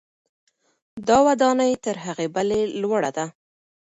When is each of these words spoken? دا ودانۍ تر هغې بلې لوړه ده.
دا 1.07 1.17
ودانۍ 1.27 1.73
تر 1.85 1.95
هغې 2.05 2.27
بلې 2.35 2.61
لوړه 2.81 3.11
ده. 3.17 3.25